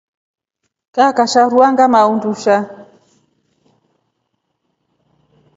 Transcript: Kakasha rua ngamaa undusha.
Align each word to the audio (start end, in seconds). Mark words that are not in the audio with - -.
Kakasha 0.95 1.41
rua 1.51 1.67
ngamaa 1.73 2.09
undusha. 2.11 2.55